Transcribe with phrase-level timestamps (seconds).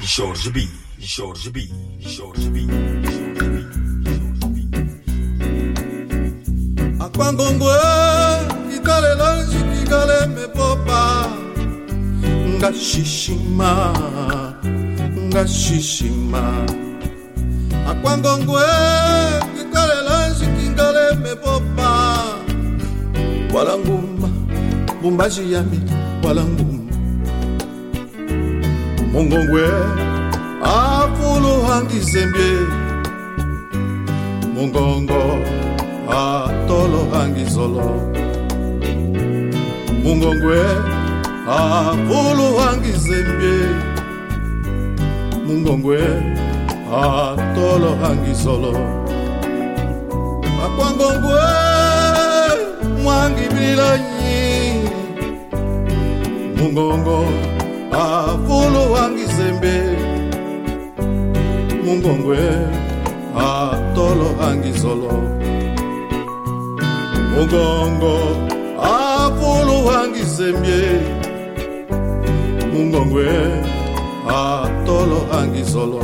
[0.00, 0.68] Jorge B.
[0.98, 1.68] Jorge B.
[2.00, 2.66] Jorge B.
[7.00, 7.74] akwangongwe
[8.72, 11.26] kikalela njikikale mepopa
[12.56, 13.92] ngashishima
[15.28, 16.66] ngashishima
[17.90, 18.62] akwangongwe
[19.56, 22.18] kikalela njikikale mepopa
[23.54, 24.28] walanguma
[24.98, 25.80] mbumbashi yami
[26.24, 26.87] walanguma
[29.12, 29.64] mongongwe
[30.62, 32.54] apuluhangizembie
[34.54, 35.22] mungongo
[36.20, 37.86] atolohangizolo
[40.02, 40.60] mungongwe
[41.58, 43.58] apuluhangizembie
[45.46, 46.00] mungongwe
[47.02, 48.74] atolohangizolo
[50.64, 51.42] akwangongwe
[53.02, 54.40] mwangibilanyi
[56.56, 57.18] mungongo
[57.92, 59.76] afulu wangi zembe.
[61.84, 62.38] Mungongwe
[63.36, 65.12] atolo angi zolo.
[67.34, 68.18] Mungongo
[68.82, 71.00] afulu wangi zembie
[72.72, 73.26] mungongwe
[74.28, 76.02] atolo angi zolo.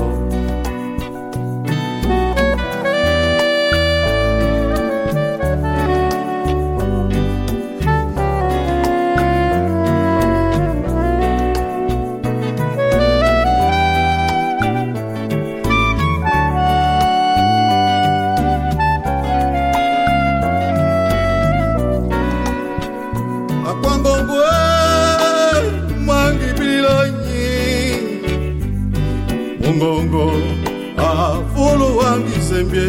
[30.96, 32.88] Afulu hangizembye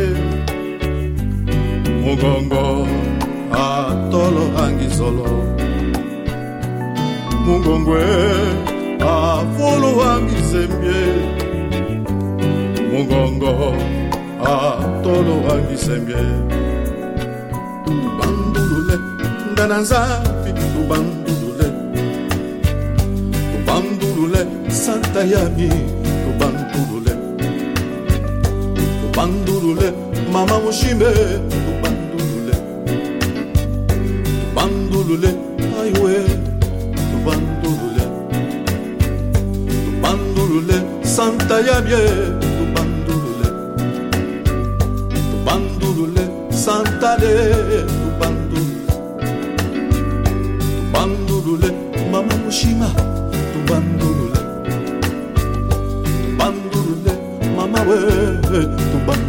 [2.03, 2.87] mungongo
[3.51, 5.27] atolo hangizolo
[7.45, 8.03] mungongwe
[8.99, 10.99] afulu hangizembye
[12.91, 13.53] mungongo
[14.43, 16.21] atolo hangizembye
[18.19, 18.95] bandulule
[19.53, 21.67] ngana nzambi tubandulule.
[23.51, 25.69] Tubandulule santa yami
[26.23, 27.14] tubandulule
[29.15, 29.93] tubandulule
[30.33, 31.05] mama mushimbe
[31.65, 32.55] tubandulule
[34.43, 35.29] tubandulule
[35.81, 36.15] aiwe.
[37.11, 38.03] Tubandulule
[39.85, 41.93] tubandulule santa yami
[57.85, 59.24] mama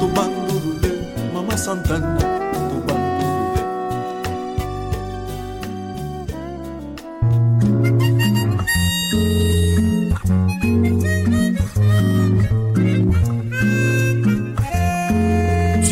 [0.00, 0.90] tubandulule
[1.34, 2.20] mama santana
[2.70, 3.62] tubandulule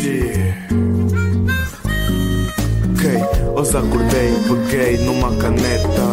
[0.05, 0.53] Yeah.
[2.93, 3.03] Ok,
[3.55, 6.04] hoje acordei, peguei numa caneta.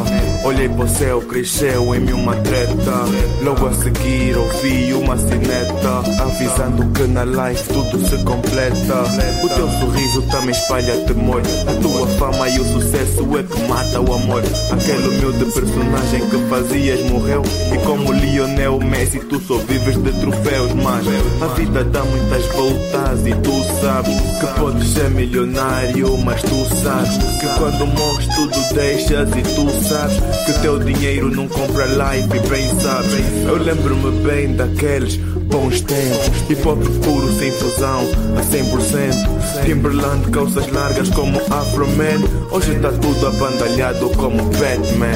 [0.45, 3.05] Olhei para o céu, cresceu em mim uma treta.
[3.43, 9.05] Logo a seguir ouvi uma sineta avisando que na life tudo se completa.
[9.45, 11.43] O teu sorriso também espalha temor.
[11.69, 14.43] A tua fama e o sucesso é que mata o amor.
[14.73, 17.43] Aquele humilde personagem que fazias morreu.
[17.73, 20.73] E como Lionel Messi, tu só vives de troféus.
[20.75, 21.07] Mas
[21.41, 26.19] a vida dá muitas voltas e tu sabes que podes ser milionário.
[26.19, 31.49] Mas tu sabes que quando morres tudo deixas e tu sabes que teu dinheiro não
[31.49, 33.45] compra life e bem sabes.
[33.47, 36.51] Eu lembro-me bem daqueles bons tempos.
[36.51, 38.01] Hip hop puro sem fusão
[38.37, 39.65] a 100%.
[39.65, 42.21] Timberland, calças largas como Afro Man.
[42.51, 45.13] Hoje tá tudo abandalhado como Batman.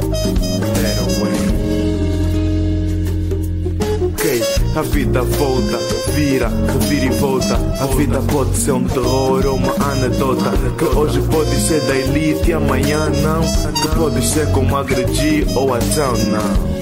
[4.76, 5.78] A vida volta,
[6.12, 7.54] vira, revira e volta.
[7.80, 10.52] A vida pode ser um terror ou uma anedota.
[10.76, 13.40] Que hoje pode ser da elite e amanhã não.
[13.72, 16.75] Que pode ser como agredir ou até não.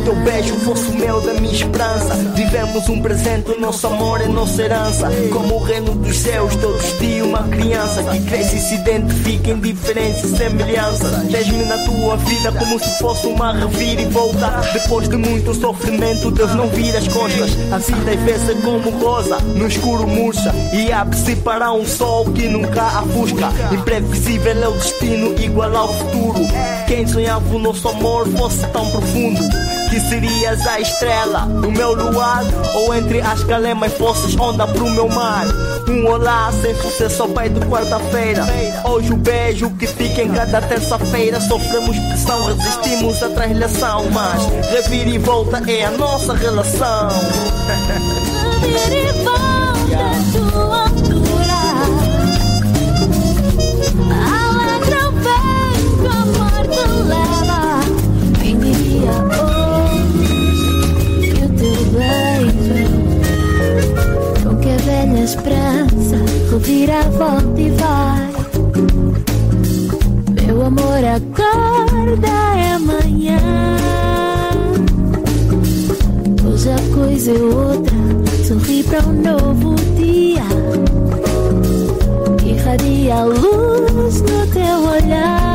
[0.00, 2.14] Teu beijo fosse o mel da minha esperança?
[2.34, 5.10] Vivemos um presente, o nosso amor é nossa herança.
[5.32, 9.60] Como o reino dos céus, todos de uma criança que cresce e se identifica em
[9.60, 11.26] diferença e semelhança.
[11.30, 14.48] Tens-me na tua vida como se fosse uma revira e volta.
[14.72, 17.50] Depois de muito sofrimento, Deus não vira as costas.
[17.72, 20.54] A vida é vê-se como rosa, no escuro murcha.
[20.72, 23.48] E abre-se para um sol que nunca afusca.
[23.72, 26.40] Imprevisível é o destino, igual ao futuro.
[26.86, 32.44] Quem sonhava o nosso amor fosse tão profundo que serias a estrela do meu luar
[32.76, 35.44] ou entre as calemas fosses onda pro meu mar.
[35.88, 38.46] Um olá sem sucesso ao pai de quarta-feira.
[38.84, 41.40] Hoje o beijo que fica em cada terça-feira.
[41.40, 47.08] Sofremos pressão, resistimos à translação, mas revira e volta é a nossa relação.
[48.60, 50.59] Revira e volta à
[65.30, 66.16] esperança
[66.50, 68.30] revira a volta e vai.
[70.42, 73.38] Meu amor, acorda é amanhã.
[76.44, 77.96] Hoje a coisa é outra,
[78.44, 80.42] sorri para um novo dia.
[82.44, 85.49] Irradia a luz no teu olhar.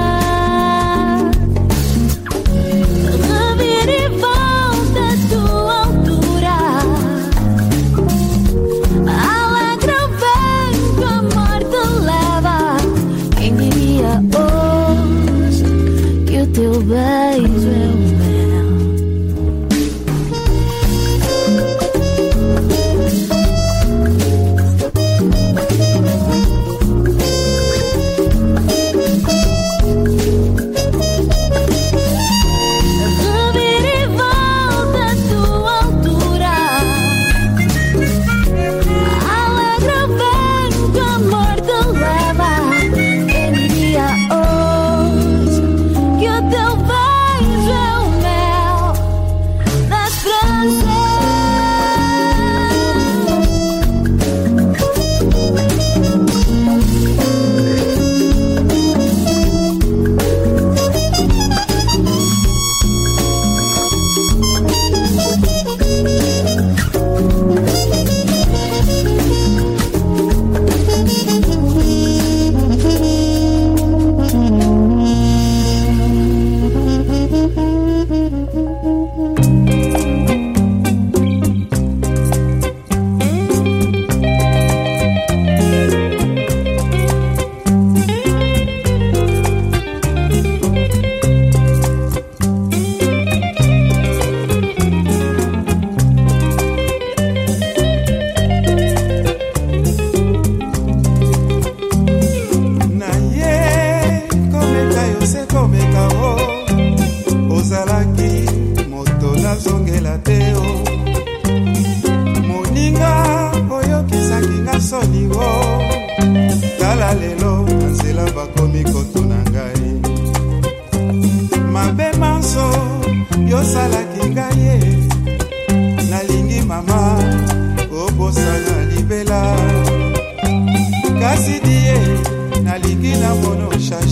[131.46, 134.05] esidi ye eh, nalingi na mono shai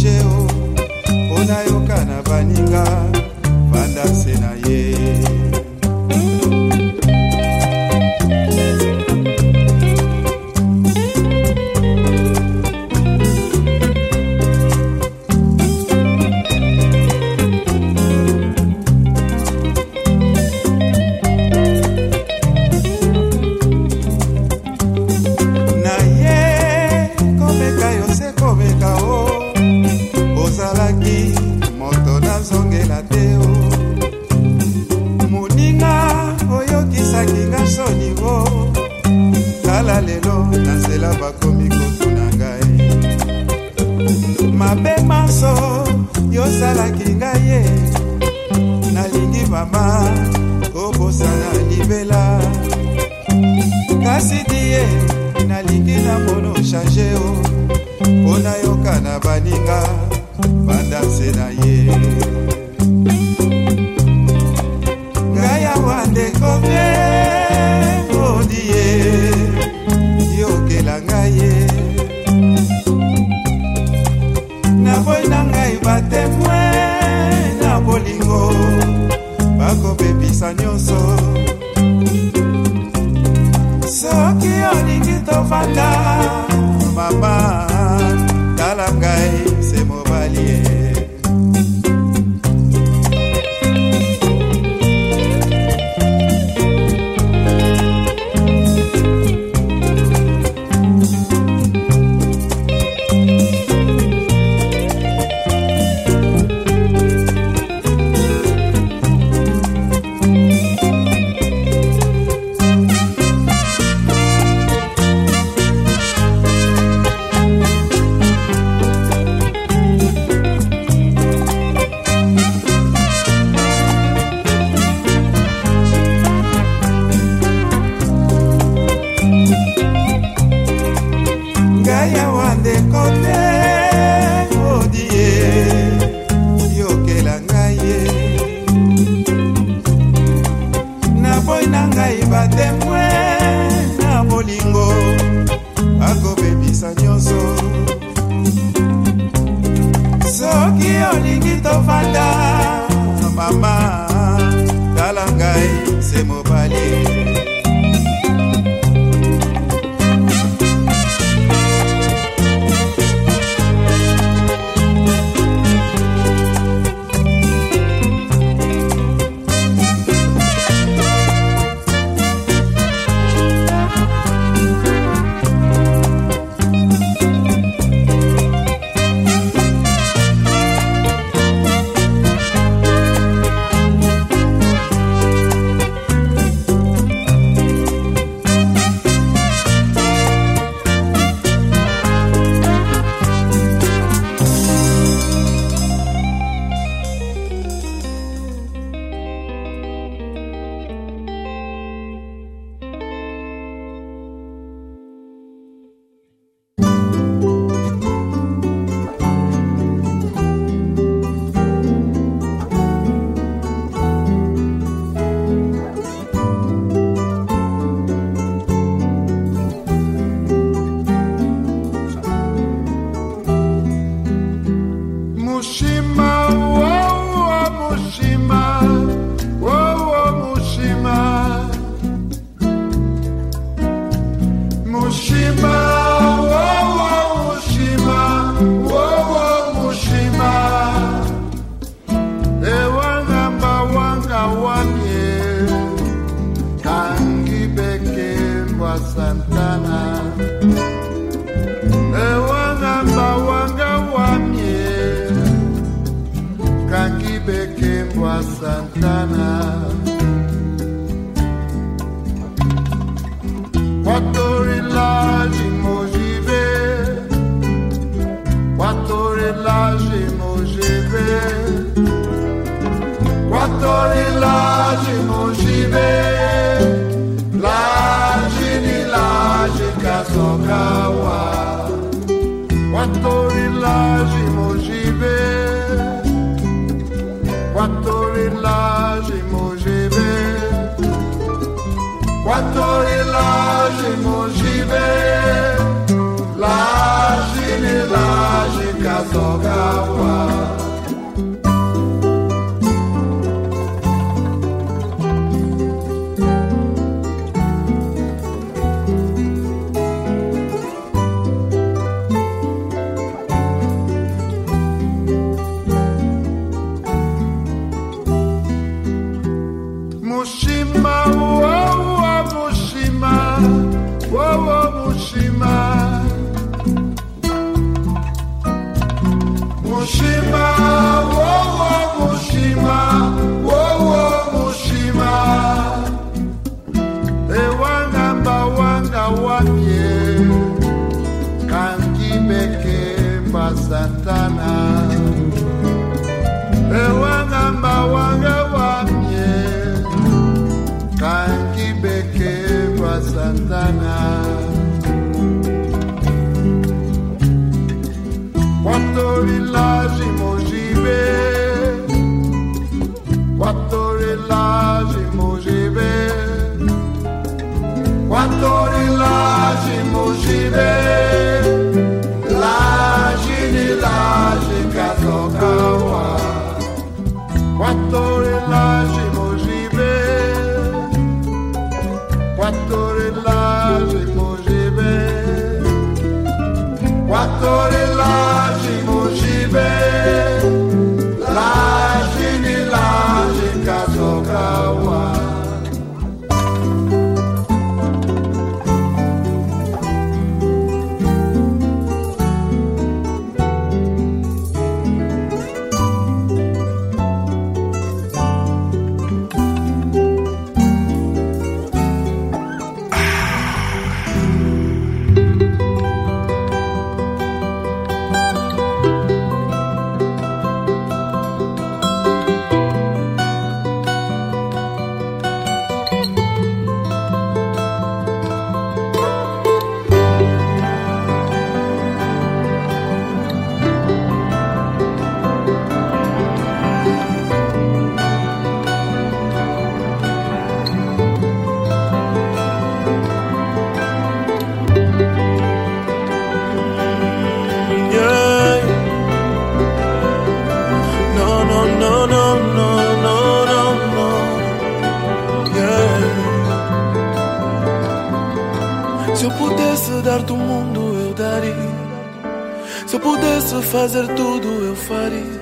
[463.94, 465.62] fazer tudo, eu faria.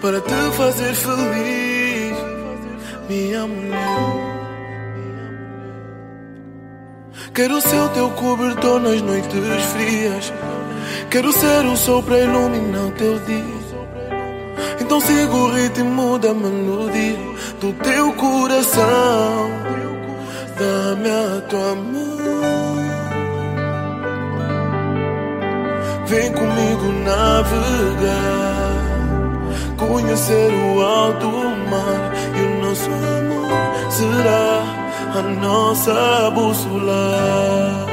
[0.00, 2.16] Para te fazer feliz,
[3.08, 4.34] minha mulher.
[7.32, 9.30] Quero ser teu cobertor nas noites
[9.72, 10.32] frias.
[11.08, 13.64] Quero ser o sol para iluminar o teu dia.
[14.80, 17.16] Então siga o ritmo da melodia
[17.60, 19.50] do teu coração.
[20.58, 22.03] Dá-me a tua mão.
[26.14, 28.14] Vem comigo navegar.
[29.76, 33.50] Conhecer o alto mar e o nosso amor
[33.90, 34.62] será
[35.18, 37.86] a nossa bússola.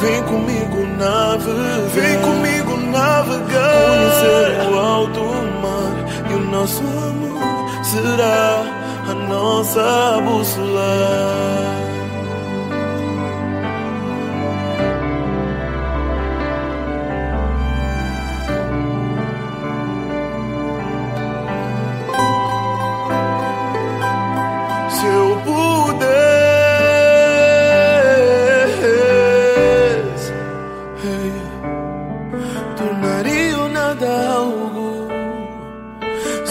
[0.00, 1.88] Vem comigo navegar.
[1.92, 3.84] Vem comigo navegar.
[3.84, 5.20] Conhecer o alto
[5.60, 5.94] mar
[6.30, 8.64] e o nosso amor será
[9.10, 11.87] a nossa bússola.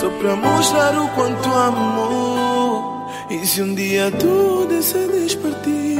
[0.07, 3.11] Só pra mostrar o quanto amo.
[3.29, 5.99] E se um dia tu decides partir,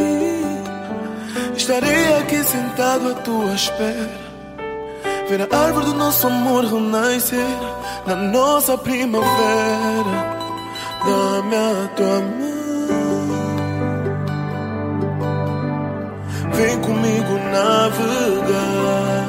[1.56, 4.28] estarei aqui sentado à tua espera.
[5.30, 7.46] Ver a árvore do nosso amor renascer
[8.06, 9.28] na nossa primavera.
[11.06, 12.48] Dá-me a tua mão.
[16.54, 19.28] Vem comigo navegar,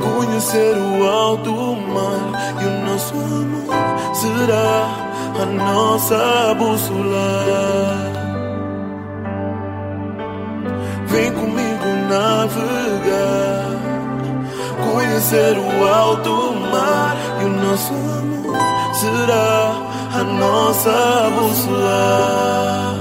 [0.00, 2.53] conhecer o alto mar
[2.94, 3.74] nosso amor
[4.14, 4.86] será
[5.42, 8.12] a nossa bússola.
[11.06, 13.66] Vem comigo navegar,
[14.92, 18.56] conhecer o alto mar e o nosso amor
[18.94, 19.74] será
[20.20, 22.94] a nossa bússola.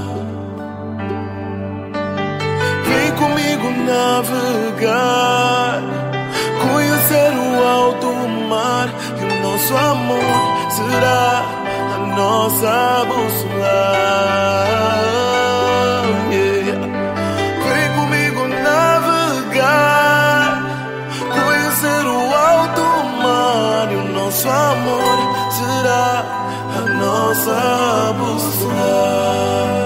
[2.88, 5.84] Vem comigo navegar,
[6.64, 8.08] conhecer o alto
[8.50, 8.90] mar
[9.63, 10.19] nosso amor
[10.71, 11.45] será
[11.95, 13.80] a nossa bússola.
[17.63, 19.67] Vem comigo navegar,
[21.30, 22.82] conhecer o alto
[23.21, 25.17] mar e o nosso amor
[25.52, 26.26] será
[26.76, 29.83] a nossa bússola.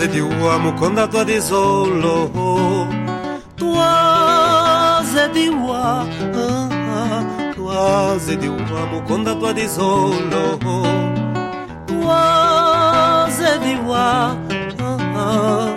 [0.00, 2.30] faze de uomo quando a di solo
[3.56, 6.68] Toase di uomo
[7.54, 10.58] Toase di uomo quando a di solo
[11.86, 15.69] Toase di uomo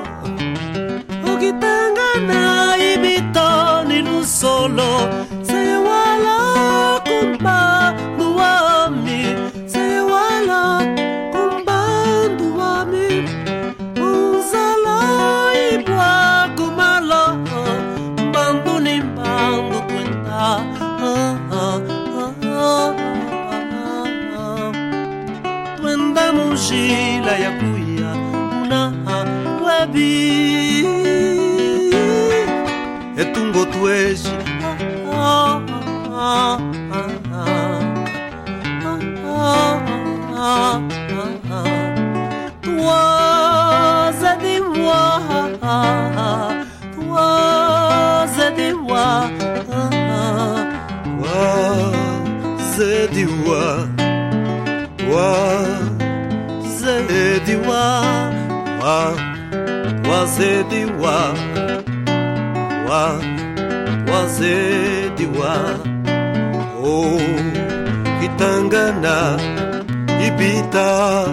[70.73, 71.25] solita,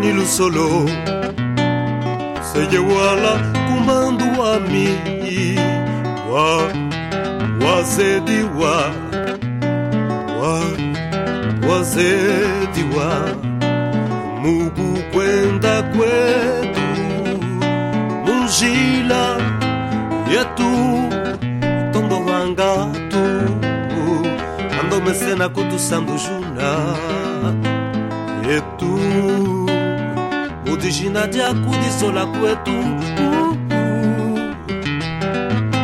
[0.00, 0.86] ni lo solo,
[2.42, 4.88] se llevó a la comandó a mí,
[6.30, 6.68] wa,
[7.64, 8.90] wa se diwa,
[10.40, 10.60] wa,
[11.68, 12.16] wa, se
[12.74, 13.08] diwa.
[14.40, 16.86] Mugu mubu cuenta cuetu,
[18.24, 19.36] mungila,
[20.30, 20.72] yetu,
[21.92, 23.24] tondo wangatu,
[24.80, 27.77] ando mesena kutu sandujuna
[28.56, 28.92] etu
[30.66, 32.78] modijina diaku lisola kwetu.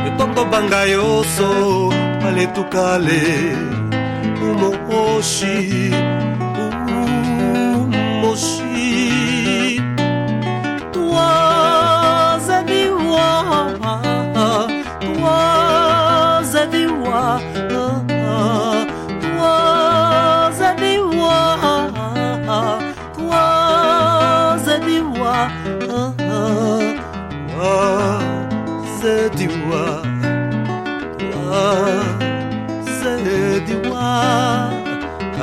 [0.07, 1.49] Etongo banga yoso
[2.21, 3.23] paletukale
[4.43, 5.91] umooshi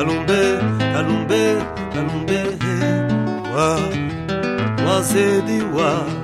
[0.01, 0.41] kalumbe
[0.93, 1.41] kalumbe
[1.93, 2.39] kalumbe
[3.55, 3.69] wa
[4.77, 6.20] toise diwa wa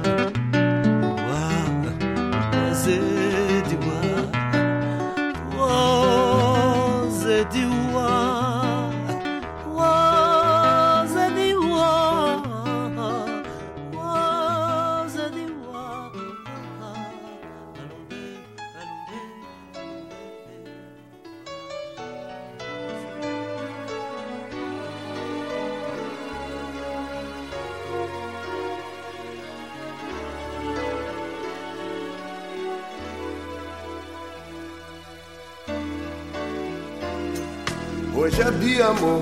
[38.18, 39.22] Hoje é dia, amor.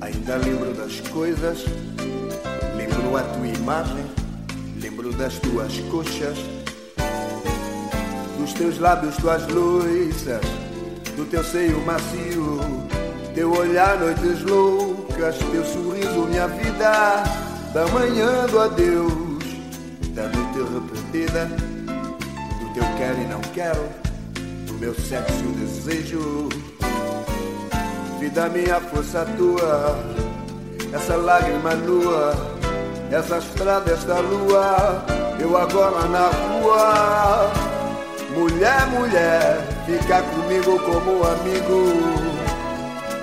[0.00, 1.64] Ainda lembro das coisas.
[2.76, 4.06] Lembro a tua imagem.
[4.80, 6.38] Lembro das tuas coxas.
[8.38, 10.40] Dos teus lábios, tuas loiças.
[11.16, 12.60] Do teu seio macio.
[13.34, 15.36] Teu olhar, noites loucas.
[15.36, 17.24] Teu sorriso, minha vida.
[17.74, 19.44] Da manhã do adeus.
[20.14, 21.46] Da noite repetida.
[21.46, 23.82] Do teu quero e não quero.
[24.64, 26.73] Do meu sexo e desejo.
[28.24, 29.98] Vida minha força tua,
[30.94, 32.34] essa lágrima nua,
[33.12, 35.04] essa estrada, esta lua,
[35.38, 37.52] eu agora na rua.
[38.34, 41.92] Mulher, mulher, fica comigo como amigo.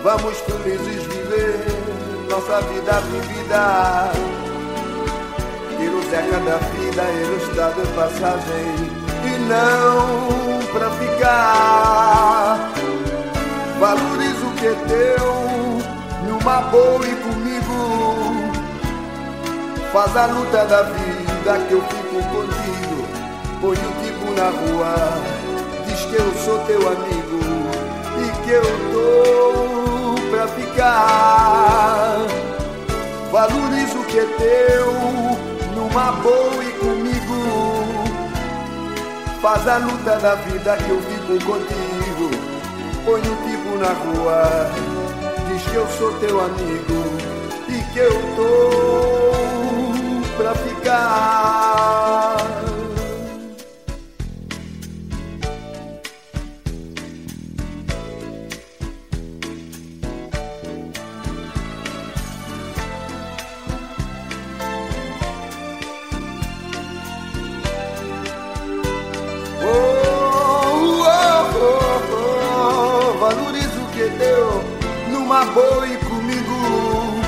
[0.04, 1.66] Vamos felizes viver
[2.30, 4.12] nossa vida vivida.
[5.80, 8.68] Ir o Zeca da vida, ele está de passagem
[9.26, 12.72] e não pra ficar.
[13.80, 14.31] Valoriza o
[14.62, 15.26] que é teu,
[16.28, 18.52] numa boa e comigo.
[19.92, 23.08] Faz a luta da vida que eu fico contigo.
[23.60, 24.94] Põe o tipo na rua,
[25.88, 27.40] diz que eu sou teu amigo
[28.20, 28.62] e que eu
[28.94, 32.20] tô pra ficar.
[33.32, 34.94] Valoriza o que é teu,
[35.76, 37.40] numa boa e comigo.
[39.42, 42.30] Faz a luta da vida que eu fico contigo.
[43.04, 44.70] Põe o tipo na rua,
[45.48, 47.04] diz que eu sou teu amigo
[47.68, 49.32] e que eu tô
[50.38, 52.11] pra ficar.
[74.10, 77.22] Que numa boa e comigo.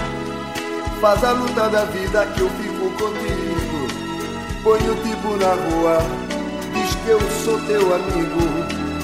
[0.99, 3.87] Faz a luta da vida que eu fico contigo.
[4.63, 5.97] Põe o tipo na rua,
[6.73, 8.39] diz que eu sou teu amigo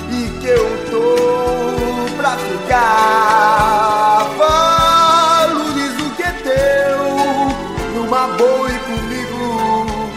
[0.09, 4.25] e que eu tô pra ficar.
[4.37, 7.03] Falo, diz o que é teu,
[7.95, 10.09] numa boa e comigo.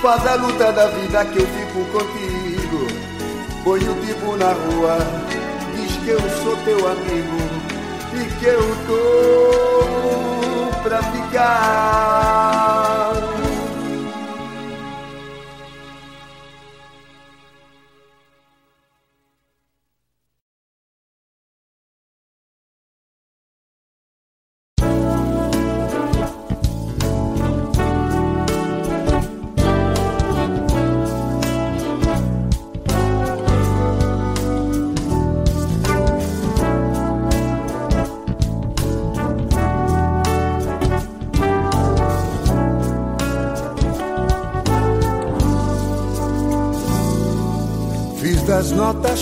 [0.00, 2.86] Faz a luta da vida que eu fico contigo.
[3.62, 4.96] Põe o tipo na rua,
[6.10, 7.38] que eu sou teu amigo
[8.14, 13.09] e que eu tô pra ficar.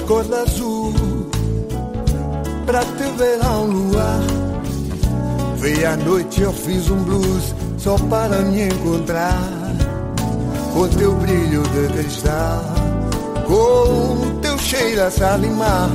[0.09, 0.92] Notas cor de azul
[2.66, 4.21] Pra te ver ao luar.
[5.57, 9.38] Veio à noite eu fiz um blues Só para me encontrar.
[10.75, 12.62] Com teu brilho de cristal
[13.47, 15.88] Com teu cheiro a salimar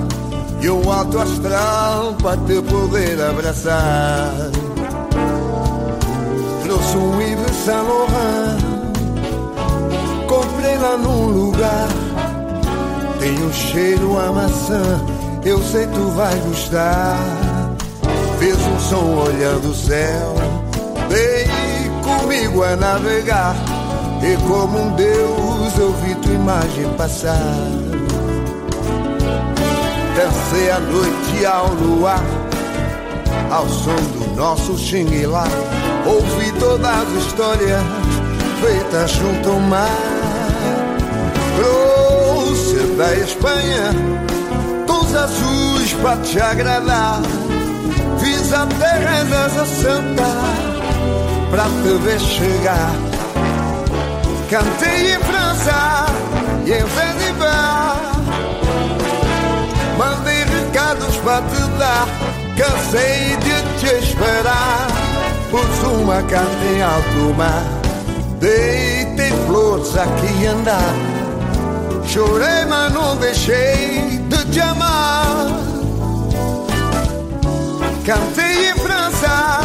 [0.61, 4.33] E um alto astral para te poder abraçar.
[6.63, 8.22] Trouxe um Yves Saint Laurent
[13.23, 15.01] tem um cheiro a maçã,
[15.45, 17.17] eu sei tu vai gostar.
[18.37, 20.35] Fez um som olhando o céu,
[21.07, 23.55] vem comigo a navegar.
[24.21, 27.39] E como um Deus eu vi tua imagem passar.
[30.17, 32.23] Dancei a noite ao luar,
[33.49, 35.47] ao som do nosso xinguilá.
[36.05, 37.83] Ouvi todas as histórias
[38.61, 40.23] feitas junto ao mar
[42.53, 43.91] trouxe da Espanha
[44.85, 47.21] tons azuis pra te agradar.
[48.19, 50.23] Fiz até rezas a santa
[51.49, 52.91] pra te ver chegar.
[54.49, 56.05] Cantei em França
[56.65, 57.97] e em Zanzibar.
[59.97, 62.07] Mandei recados pra te dar.
[62.55, 64.87] Cansei de te esperar.
[65.49, 67.63] Pus uma carta em alto mar.
[68.39, 71.12] Deitei flores aqui andar.
[72.07, 75.47] Chorei, mas não deixei de te amar.
[78.05, 79.61] Cantei em França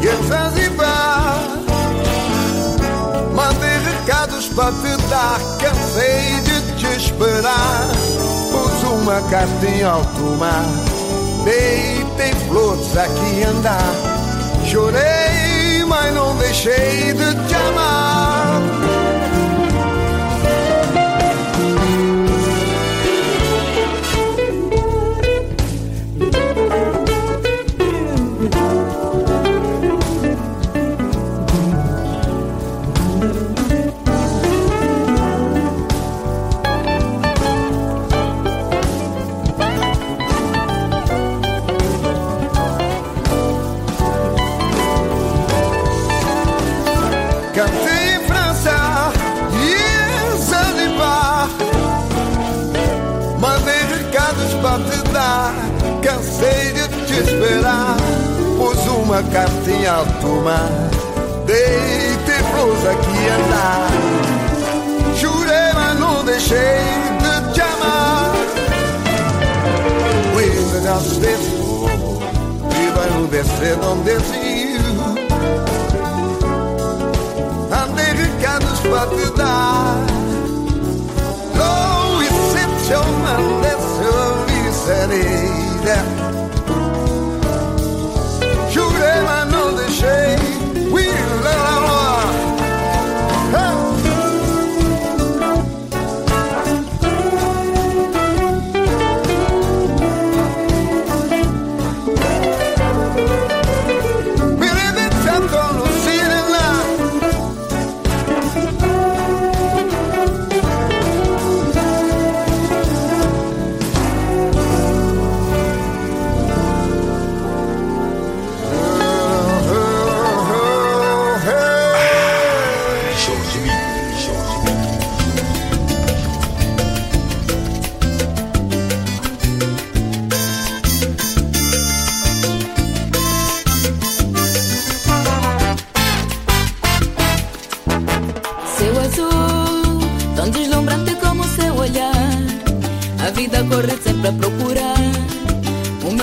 [0.00, 1.40] e em Zanzibar.
[3.34, 5.38] Mandei recados para te dar.
[5.58, 7.88] Cansei de te esperar.
[8.50, 10.64] Pus uma carta em alto mar.
[11.44, 13.94] Deitei flores aqui andar.
[14.66, 18.79] Chorei, mas não deixei de te amar.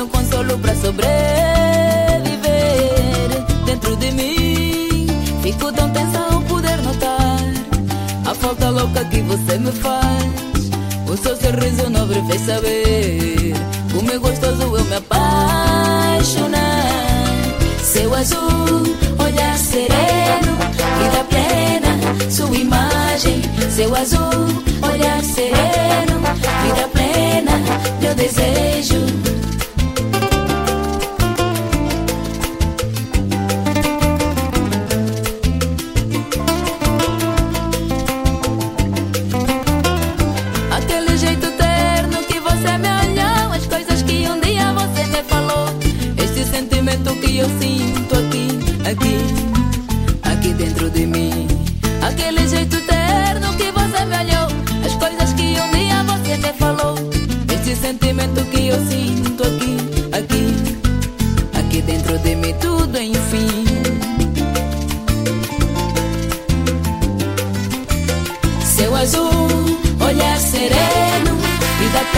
[0.07, 1.03] Consolo pra sobreviver
[3.65, 5.07] dentro de mim.
[5.41, 7.39] Fico tão tensa ao poder notar
[8.25, 10.71] a falta louca que você me faz.
[11.07, 13.53] O seu sorriso nobre fez saber
[13.93, 16.57] como é gostoso eu me apaixonar.
[17.83, 18.83] Seu azul,
[19.19, 20.57] olhar sereno,
[20.99, 21.97] vida plena,
[22.31, 23.41] sua imagem.
[23.69, 26.19] Seu azul, olhar sereno,
[26.63, 26.96] vida plena,
[28.01, 29.26] meu desejo.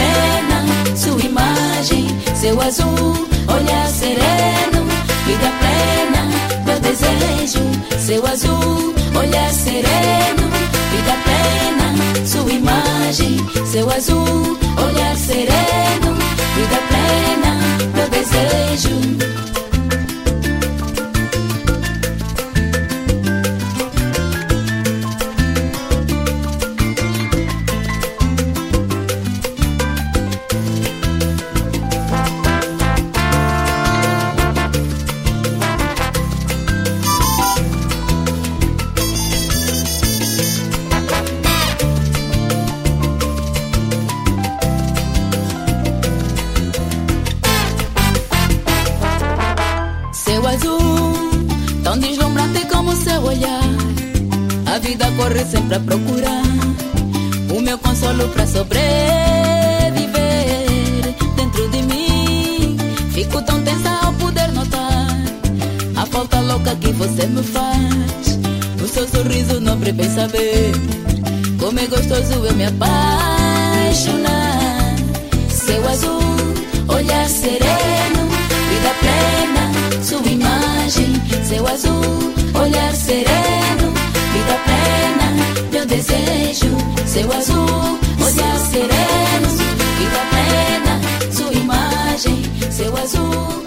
[0.00, 0.64] Plena,
[0.96, 2.06] sua imagem.
[2.34, 4.80] Seu azul, olhar sereno,
[5.26, 6.22] vida plena,
[6.64, 7.60] meu desejo.
[7.98, 10.46] Seu azul, olhar sereno,
[10.92, 13.36] vida plena, sua imagem.
[13.66, 16.16] Seu azul, olhar sereno,
[16.56, 17.50] vida plena,
[17.94, 19.49] meu desejo.
[70.20, 70.72] Saber
[71.58, 74.30] como é gostoso eu me apaixonar.
[75.48, 76.20] Seu azul,
[76.88, 78.22] olhar sereno,
[78.70, 79.64] vida plena,
[80.04, 81.10] sua imagem.
[81.48, 83.86] Seu azul, olhar sereno,
[84.34, 85.28] vida plena,
[85.72, 86.70] meu desejo.
[87.06, 89.48] Seu azul, olhar sereno,
[89.98, 91.00] vida plena,
[91.32, 92.42] sua imagem.
[92.70, 93.64] Seu azul,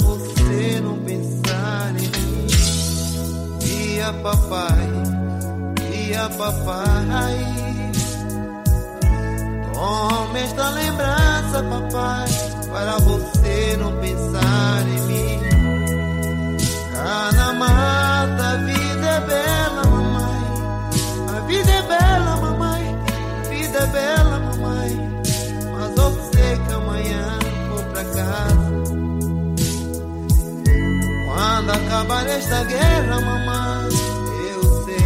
[0.00, 2.46] você não pensar em mim.
[3.58, 4.88] Dia papai,
[5.76, 7.60] dia papai.
[9.72, 12.28] Toma esta lembrança, papai,
[12.70, 15.40] para você não pensar em mim.
[16.92, 19.89] Cá na mata, a vida é bela,
[31.60, 33.88] Quando acabar esta guerra, mamãe,
[34.50, 34.96] eu sei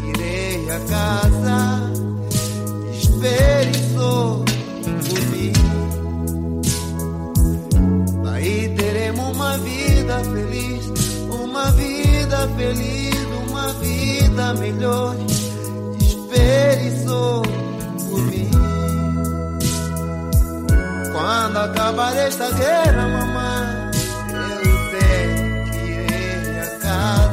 [0.00, 1.92] que irei a casa.
[2.90, 4.42] Espere só
[5.04, 5.52] por mim.
[8.32, 10.86] Aí teremos uma vida feliz,
[11.30, 13.14] uma vida feliz,
[13.50, 15.16] uma vida melhor.
[16.00, 17.42] Espere só
[18.08, 18.50] por mim.
[21.12, 23.27] Quando acabar esta guerra, mamãe,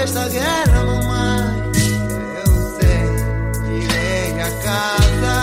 [0.00, 1.70] acabar esta guerra, mamãe,
[2.36, 3.04] eu sei,
[3.76, 5.36] irei a casa.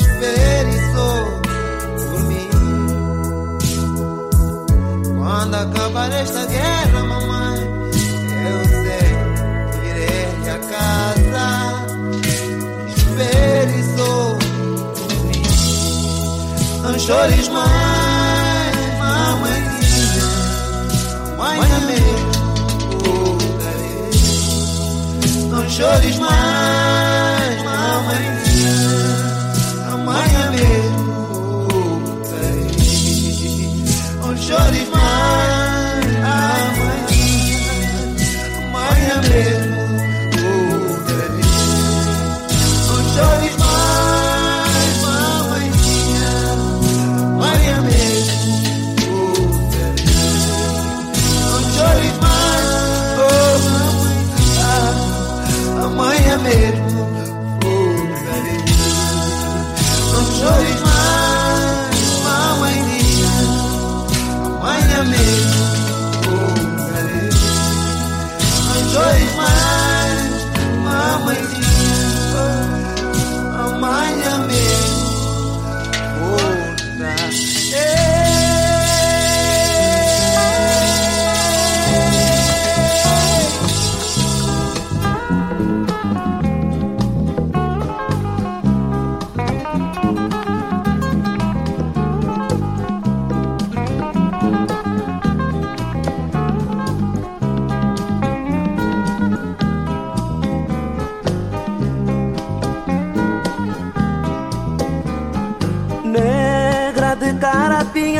[0.00, 0.76] Espere
[1.96, 2.50] por mim.
[5.18, 7.60] Quando acabar esta guerra, mamãe,
[8.44, 9.10] eu sei,
[9.90, 11.46] irei a casa.
[12.96, 13.82] Espere
[14.96, 15.46] por mim.
[16.82, 17.81] Não chores mais,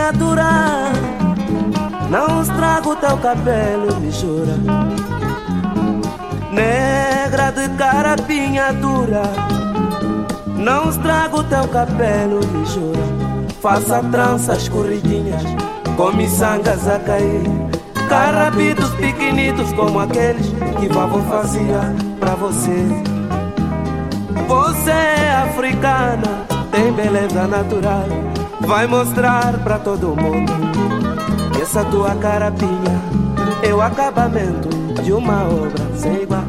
[0.03, 0.93] carapinha dura.
[2.11, 4.55] Não estrago teu cabelo, me jura.
[6.51, 9.23] Negra de carapinha dura.
[10.57, 13.23] Não estrago teu cabelo, me jura.
[13.61, 15.41] Faça tranças corridinhas
[15.97, 17.45] Com miçangas a cair.
[18.09, 20.49] Carapitos pequenitos como aqueles
[20.81, 22.87] Que vovô fazia pra você.
[24.49, 28.42] Você é africana, tem beleza natural.
[28.67, 30.53] Vai mostrar pra todo mundo
[31.53, 33.01] que essa tua carapinha
[33.63, 34.69] é o acabamento
[35.03, 36.45] de uma obra sem igual.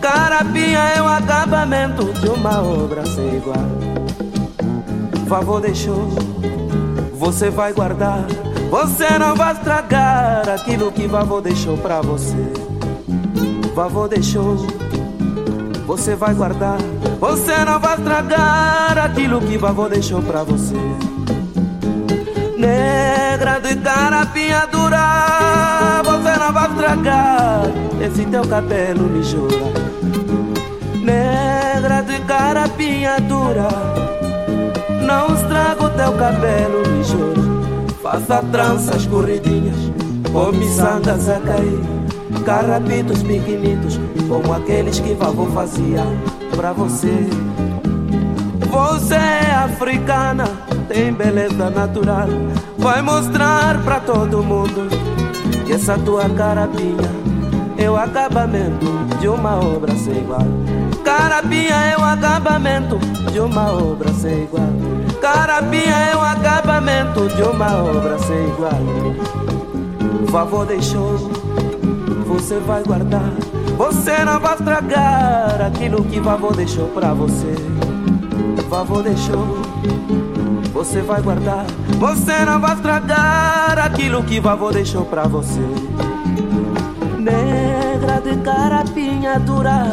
[0.00, 3.56] Carapinha é o acabamento de uma obra sem igual.
[5.28, 6.08] Favor deixou,
[7.14, 8.24] você vai guardar.
[8.70, 12.52] Você não vai estragar aquilo que vovô deixou pra você.
[13.74, 14.56] Vovô deixou,
[15.86, 16.78] você vai guardar.
[17.20, 20.76] Você não vai estragar aquilo que vovô deixou pra você.
[22.58, 27.62] Negra de carapinha dura, você não vai estragar
[28.00, 29.56] esse teu cabelo me jura.
[30.96, 33.68] Negra de carapinha dura,
[35.06, 37.94] não estraga o teu cabelo me jura.
[38.02, 39.92] Faça tranças corridinhas,
[40.32, 41.80] com miçangas a cair.
[42.44, 46.02] Carapitos pequenitos, como aqueles que vovô fazia
[46.56, 47.24] pra você.
[48.68, 50.44] Você é africana,
[50.88, 52.28] tem beleza natural.
[52.78, 54.88] Vai mostrar pra todo mundo
[55.66, 57.10] que essa tua carapinha
[57.76, 58.86] é o acabamento
[59.20, 60.46] de uma obra sem igual.
[61.04, 62.98] Carapinha é o acabamento
[63.30, 64.68] de uma obra sem igual.
[65.20, 68.72] Carapinha é o acabamento de uma obra sem igual.
[70.30, 71.16] Favor deixou,
[72.26, 73.32] você vai guardar.
[73.76, 77.54] Você não vai estragar aquilo que vovô deixou pra você.
[78.68, 79.58] Vovô deixou,
[80.72, 81.64] você vai guardar.
[81.98, 85.60] Você não vai estragar aquilo que vovô deixou pra você.
[87.18, 89.90] Negra de carapinha dura,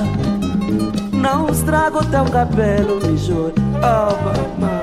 [1.12, 3.54] não estrago teu cabelo, me juro.
[3.78, 4.75] Oh, mama.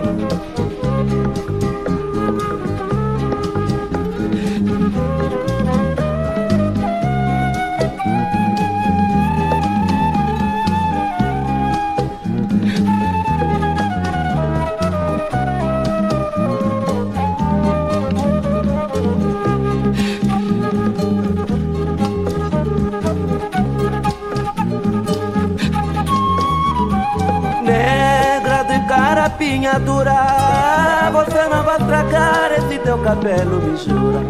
[29.43, 31.11] Carapinha dura.
[31.13, 34.21] Você não vai estragar esse teu cabelo, me jura.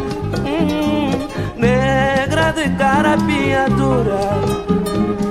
[0.47, 4.21] Hum, Negra de carapinha dura.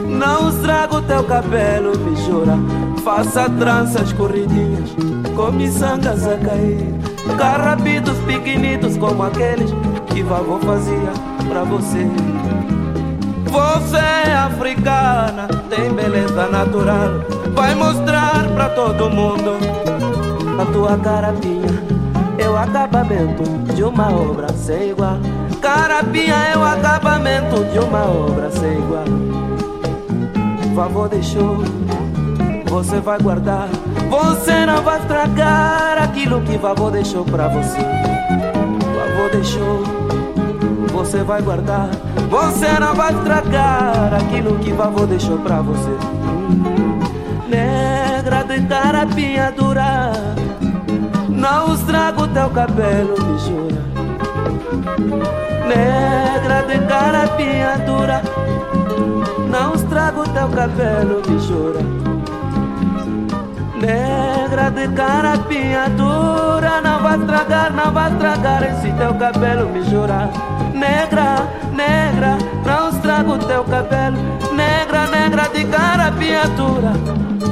[0.08, 2.58] Não estrago teu cabelo, me jura.
[3.04, 4.92] Faça tranças corridinhas
[5.36, 6.94] Com miçangas a cair.
[7.38, 9.72] Carrapitos pequenitos como aqueles
[10.08, 11.12] Que vovô fazia
[11.50, 12.08] pra você.
[13.48, 17.26] Você é africana, tem beleza natural.
[17.54, 19.58] Vai mostrar pra todo mundo
[20.62, 21.82] a tua carapinha.
[22.38, 23.44] É o acabamento
[23.74, 25.18] de uma obra sem igual.
[25.60, 29.06] Carapinha é o acabamento de uma obra sem igual.
[30.76, 31.58] Vovô deixou,
[32.68, 33.68] você vai guardar.
[34.10, 37.80] Você não vai estragar aquilo que vovô deixou pra você.
[37.80, 39.84] Vovô deixou,
[40.92, 41.90] você vai guardar.
[42.30, 45.90] Você não vai estragar aquilo que vovô deixou pra você.
[47.50, 48.01] Negra
[48.52, 50.12] de carapinha dura,
[51.30, 53.82] não estrago teu cabelo, me jura.
[55.70, 58.22] Negra de carapinha dura,
[59.50, 61.80] não estrago teu cabelo, me jura.
[63.80, 70.30] Negra de carapinha dura, não vai estragar, não vai estragar esse teu cabelo, me jura.
[70.74, 74.18] Negra, negra, não estrago teu cabelo.
[74.54, 76.92] Negra, negra de carapiatura.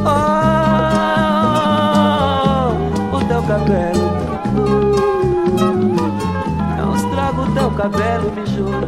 [0.06, 0.69] Oh, o teu
[3.50, 4.12] cabelo.
[6.78, 8.88] Não estrago teu cabelo, me jura.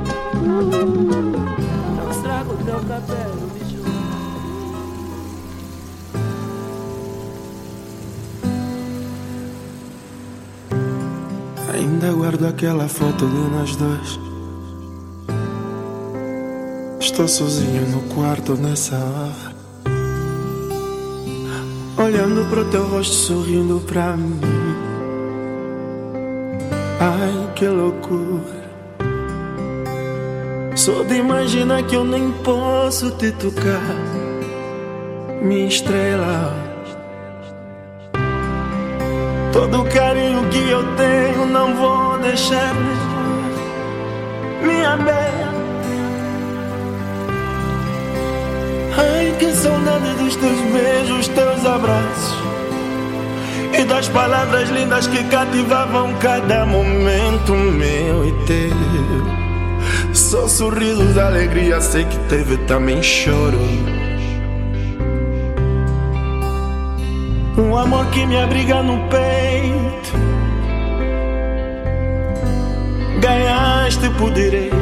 [1.97, 3.61] Não estrago teu cabelo, me.
[11.73, 14.19] Ainda guardo aquela foto de nós dois.
[16.99, 19.51] Estou sozinho no quarto nessa hora.
[21.97, 24.50] Olhando pro teu rosto, sorrindo pra mim.
[27.03, 28.61] Ai, que loucura.
[30.75, 33.81] Só de imaginar que eu nem posso te tocar.
[35.41, 36.53] Minha estrela.
[39.51, 42.73] Todo o carinho que eu tenho não vou deixar
[44.63, 45.53] Minha bela
[48.97, 52.40] Ai, que saudade dos teus beijos, teus abraços
[53.73, 62.05] E das palavras lindas que cativavam cada momento meu e teu Só sorrisos, alegria, sei
[62.05, 63.57] que teve também choro
[67.57, 70.11] Um amor que me abriga no peito.
[73.19, 74.75] Ganhaste por direito.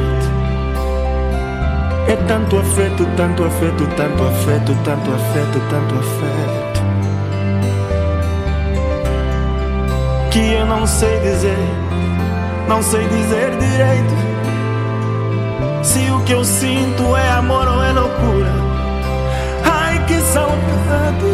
[2.08, 6.69] É tanto afeto, tanto afeto, tanto afeto, tanto afeto, tanto afeto.
[10.30, 11.58] Que eu não sei dizer,
[12.68, 14.14] não sei dizer direito.
[15.82, 18.52] Se o que eu sinto é amor ou é loucura.
[19.64, 21.24] Ai, que saudade.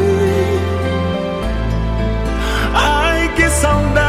[2.75, 4.06] Ai, que saudade.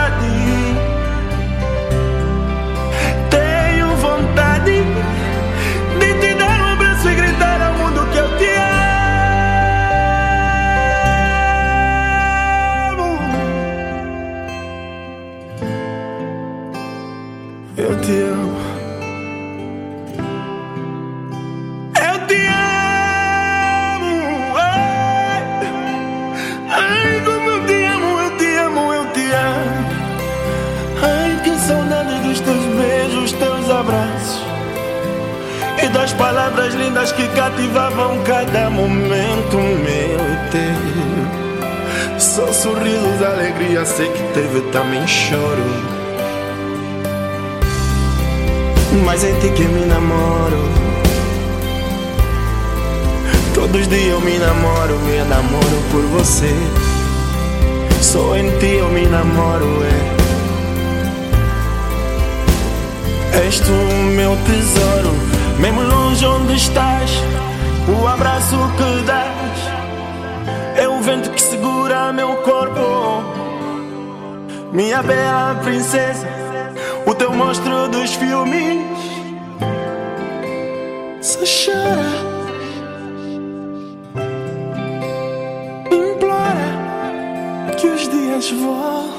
[36.08, 42.18] Das palavras lindas que cativavam cada momento meu e teu.
[42.18, 45.66] Só sorrisos, alegria, sei que teve também choro.
[49.04, 50.64] Mas em ti que me namoro.
[53.54, 56.54] Todos os dias eu me namoro, me namoro por você.
[58.02, 60.18] Só em ti eu me namoro, é.
[63.46, 65.07] És tu o meu tesouro,
[65.60, 67.12] mesmo longe onde estás,
[67.88, 69.78] o abraço que dás
[70.78, 73.24] é o vento que segura meu corpo.
[74.72, 76.28] Minha bela princesa,
[77.06, 78.86] o teu monstro dos filmes.
[81.22, 82.06] Só chora,
[85.92, 86.70] implora
[87.78, 89.17] que os dias voltem.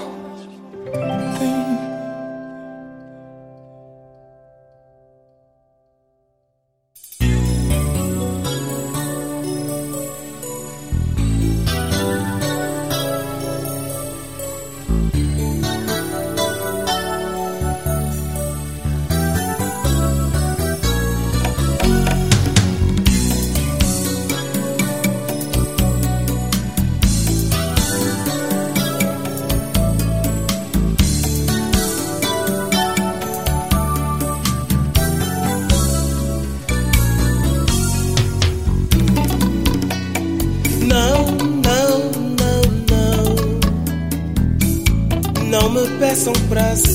[46.48, 46.87] Peçam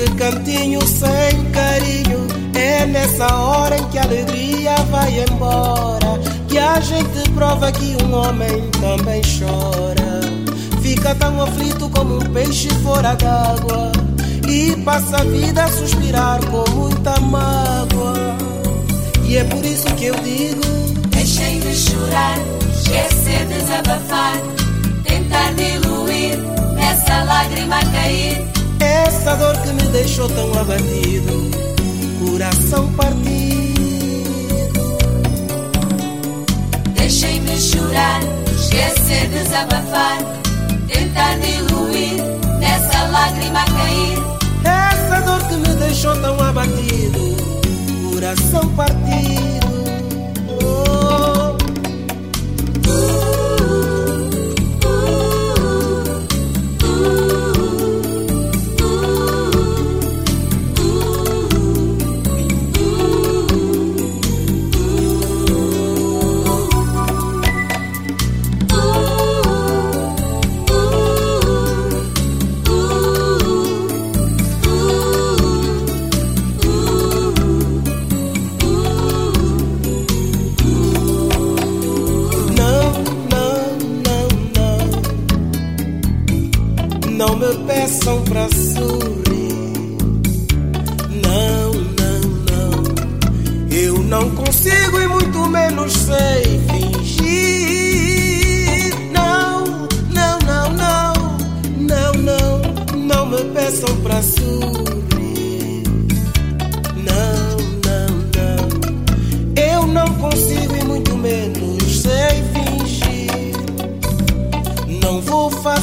[0.00, 6.18] Nesse cantinho sem carinho, é nessa hora em que a alegria vai embora.
[6.48, 10.20] Que a gente prova que um homem também chora.
[10.80, 13.92] Fica tão aflito como um peixe fora d'água.
[14.48, 18.38] E passa a vida a suspirar com muita mágoa.
[19.26, 20.62] E é por isso que eu digo:
[21.10, 22.38] Deixem de chorar,
[22.72, 24.40] esquecer, desabafar,
[25.04, 26.38] tentar diluir
[26.74, 28.59] nessa lágrima cair.
[28.80, 31.50] Essa dor que me deixou tão abatido,
[32.24, 33.80] coração partido.
[36.94, 38.20] Deixem de chorar,
[38.54, 40.18] esquecer, desabafar,
[40.88, 42.22] tentar diluir
[42.58, 44.18] nessa lágrima cair.
[44.64, 47.36] Essa dor que me deixou tão abatido,
[48.10, 49.69] coração partido.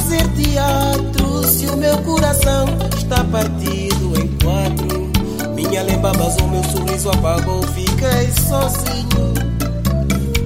[0.08, 5.10] Fazer teatro se o meu coração está partido em quatro.
[5.54, 9.34] Minha lembra vazou, meu sorriso apagou, fiquei sozinho.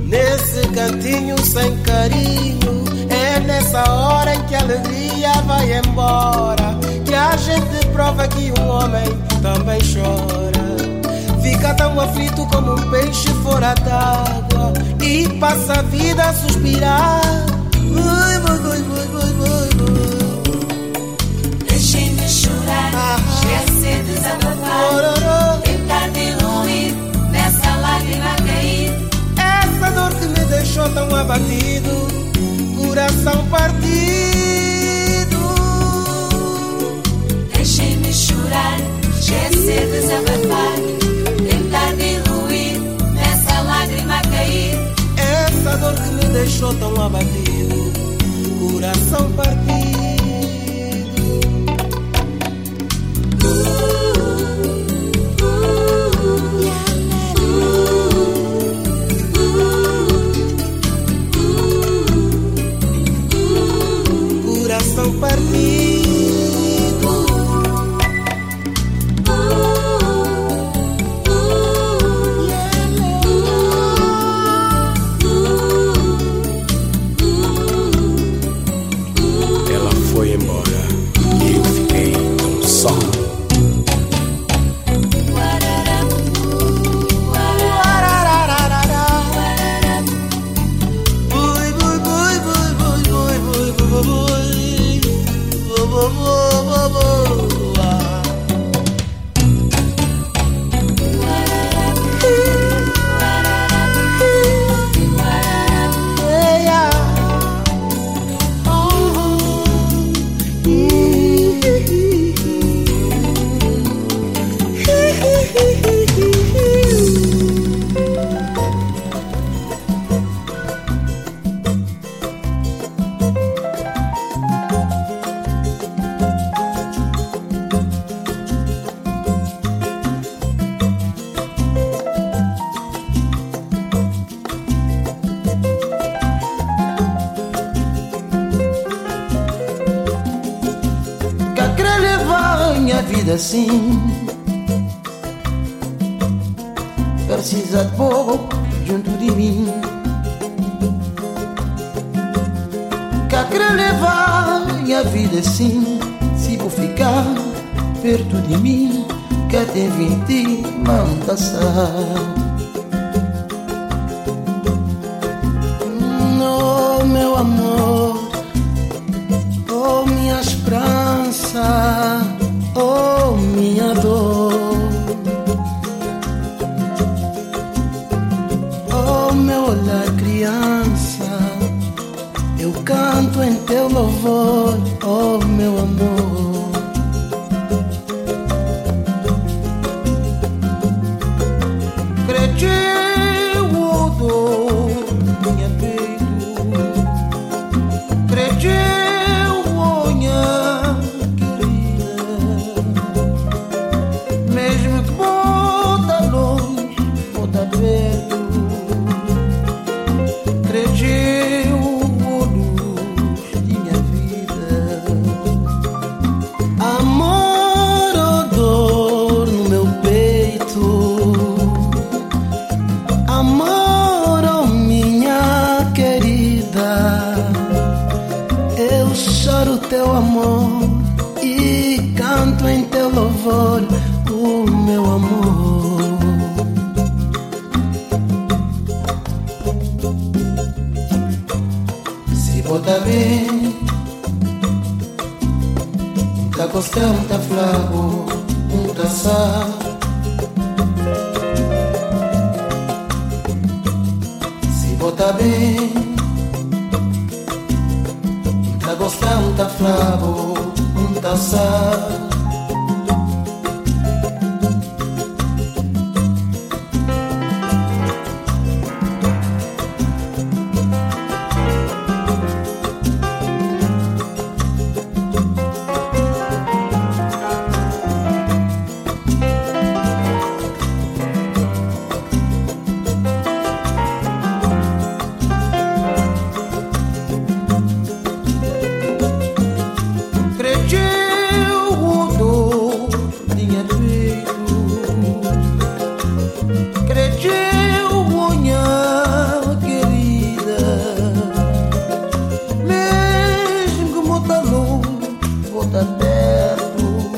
[0.05, 6.77] Nesse cantinho sem carinho, é nessa hora em que a alegria vai embora.
[7.05, 9.07] Que a gente prova que um homem
[9.43, 11.41] também chora.
[11.41, 17.62] Fica tão aflito como um peixe fora d'água E passa a vida a suspirar
[17.95, 19.93] Vai, vai, vai, vai, vai, vai, vai.
[21.68, 26.95] Deixem de chorar, esquecer, desabafar, tentar diluir
[27.30, 28.93] nessa lágrima cair.
[29.36, 32.12] Essa dor que me deixou tão abatido
[32.76, 33.82] Coração partido
[37.55, 38.76] Deixem de chorar,
[39.18, 40.74] esquecer, desabafar,
[41.49, 42.80] tentar diluir
[43.14, 44.74] nessa lágrima cair.
[45.16, 47.82] Essa dor que me deixou tão abatido
[48.73, 49.62] coração partido.
[53.45, 53.59] Uh
[54.66, 54.82] -uh.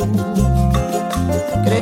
[0.06, 1.80] Me